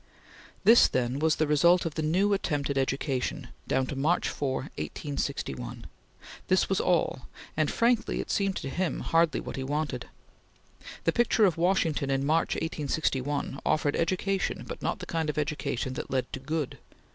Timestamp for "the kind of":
14.97-15.37